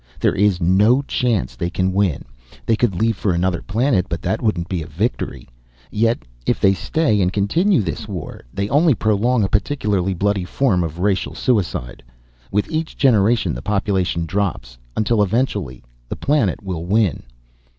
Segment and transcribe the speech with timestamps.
[0.19, 2.25] There is no chance they can win.
[2.65, 5.47] They could leave for another planet, but that wouldn't be victory.
[5.91, 10.83] Yet, if they stay and continue this war, they only prolong a particularly bloody form
[10.83, 12.01] of racial suicide.
[12.51, 14.75] With each generation the population drops.
[14.97, 17.21] Until eventually the planet will win."